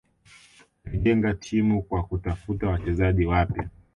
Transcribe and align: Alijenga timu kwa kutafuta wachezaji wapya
Alijenga 0.85 1.33
timu 1.33 1.81
kwa 1.81 2.03
kutafuta 2.03 2.69
wachezaji 2.69 3.25
wapya 3.25 3.69